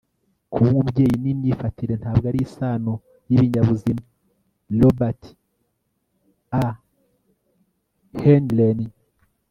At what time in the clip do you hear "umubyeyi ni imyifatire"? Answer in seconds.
0.73-1.93